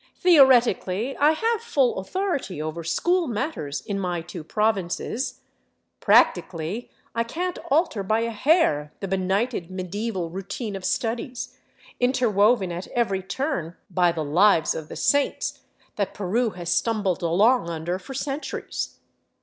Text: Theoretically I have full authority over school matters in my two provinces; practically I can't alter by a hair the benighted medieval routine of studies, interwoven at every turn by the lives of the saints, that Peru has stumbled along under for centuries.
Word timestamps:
Theoretically 0.15 1.15
I 1.17 1.33
have 1.33 1.61
full 1.61 1.99
authority 1.99 2.59
over 2.59 2.83
school 2.83 3.27
matters 3.27 3.81
in 3.81 3.99
my 3.99 4.21
two 4.23 4.43
provinces; 4.43 5.41
practically 5.99 6.89
I 7.13 7.23
can't 7.23 7.59
alter 7.69 8.01
by 8.01 8.21
a 8.21 8.31
hair 8.31 8.93
the 8.99 9.07
benighted 9.07 9.69
medieval 9.69 10.31
routine 10.31 10.75
of 10.75 10.85
studies, 10.85 11.55
interwoven 11.99 12.71
at 12.71 12.87
every 12.87 13.21
turn 13.21 13.75
by 13.91 14.11
the 14.11 14.23
lives 14.25 14.73
of 14.73 14.89
the 14.89 14.95
saints, 14.95 15.59
that 15.97 16.15
Peru 16.15 16.49
has 16.49 16.73
stumbled 16.73 17.21
along 17.21 17.69
under 17.69 17.99
for 17.99 18.15
centuries. 18.15 18.97